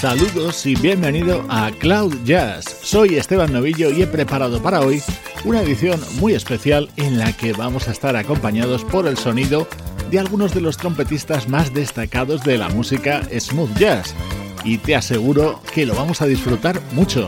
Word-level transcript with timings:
Saludos 0.00 0.64
y 0.64 0.76
bienvenido 0.76 1.44
a 1.48 1.72
Cloud 1.72 2.14
Jazz. 2.22 2.64
Soy 2.82 3.16
Esteban 3.16 3.52
Novillo 3.52 3.90
y 3.90 4.02
he 4.02 4.06
preparado 4.06 4.62
para 4.62 4.80
hoy 4.80 5.02
una 5.44 5.60
edición 5.60 6.00
muy 6.20 6.34
especial 6.34 6.88
en 6.94 7.18
la 7.18 7.32
que 7.32 7.52
vamos 7.52 7.88
a 7.88 7.90
estar 7.90 8.14
acompañados 8.14 8.84
por 8.84 9.08
el 9.08 9.18
sonido 9.18 9.66
de 10.08 10.20
algunos 10.20 10.54
de 10.54 10.60
los 10.60 10.76
trompetistas 10.76 11.48
más 11.48 11.74
destacados 11.74 12.44
de 12.44 12.58
la 12.58 12.68
música 12.68 13.22
smooth 13.40 13.76
jazz. 13.76 14.14
Y 14.62 14.78
te 14.78 14.94
aseguro 14.94 15.60
que 15.74 15.84
lo 15.84 15.96
vamos 15.96 16.22
a 16.22 16.26
disfrutar 16.26 16.80
mucho. 16.92 17.26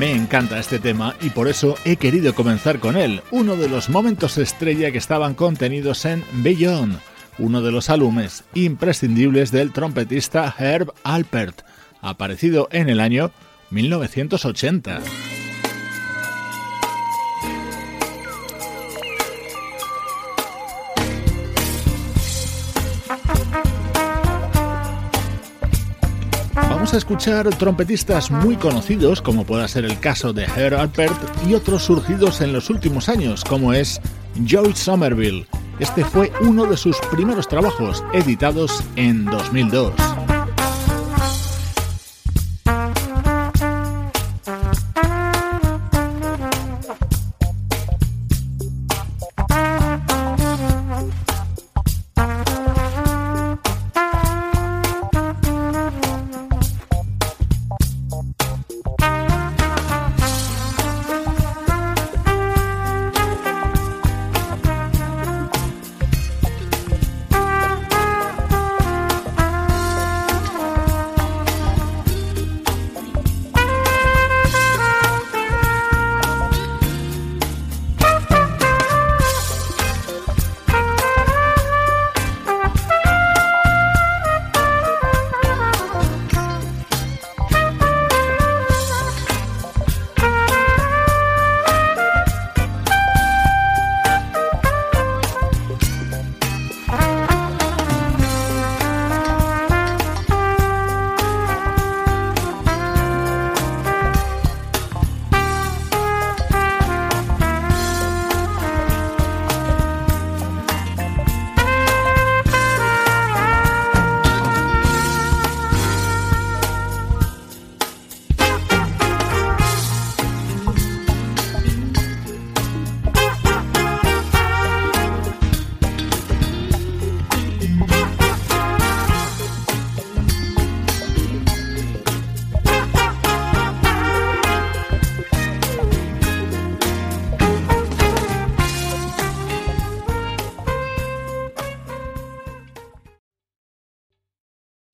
Me 0.00 0.12
encanta 0.12 0.58
este 0.58 0.78
tema 0.78 1.14
y 1.20 1.28
por 1.28 1.46
eso 1.46 1.74
he 1.84 1.96
querido 1.96 2.34
comenzar 2.34 2.78
con 2.80 2.96
él, 2.96 3.20
uno 3.30 3.56
de 3.56 3.68
los 3.68 3.90
momentos 3.90 4.38
estrella 4.38 4.90
que 4.90 4.96
estaban 4.96 5.34
contenidos 5.34 6.06
en 6.06 6.24
Beyond, 6.42 6.98
uno 7.38 7.60
de 7.60 7.70
los 7.70 7.90
álbumes 7.90 8.44
imprescindibles 8.54 9.50
del 9.50 9.72
trompetista 9.72 10.54
Herb 10.58 10.94
Alpert, 11.04 11.60
aparecido 12.00 12.70
en 12.72 12.88
el 12.88 12.98
año 12.98 13.30
1980. 13.68 15.02
A 26.80 26.96
escuchar 26.96 27.46
trompetistas 27.50 28.30
muy 28.30 28.56
conocidos, 28.56 29.20
como 29.20 29.44
pueda 29.44 29.68
ser 29.68 29.84
el 29.84 30.00
caso 30.00 30.32
de 30.32 30.44
Herr 30.44 30.74
Alpert, 30.74 31.14
y 31.46 31.52
otros 31.52 31.84
surgidos 31.84 32.40
en 32.40 32.54
los 32.54 32.70
últimos 32.70 33.10
años, 33.10 33.44
como 33.44 33.74
es 33.74 34.00
Joy 34.46 34.74
Somerville. 34.74 35.46
Este 35.78 36.06
fue 36.06 36.32
uno 36.40 36.64
de 36.64 36.78
sus 36.78 36.96
primeros 37.10 37.46
trabajos, 37.48 38.02
editados 38.14 38.82
en 38.96 39.26
2002. 39.26 39.92